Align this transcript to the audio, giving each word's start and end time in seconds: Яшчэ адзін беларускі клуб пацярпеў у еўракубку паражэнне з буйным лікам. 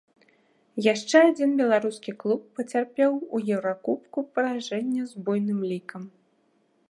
Яшчэ 0.93 1.17
адзін 1.31 1.51
беларускі 1.59 2.11
клуб 2.23 2.41
пацярпеў 2.59 3.11
у 3.39 3.43
еўракубку 3.57 4.19
паражэнне 4.37 5.03
з 5.11 5.27
буйным 5.27 5.59
лікам. 5.73 6.03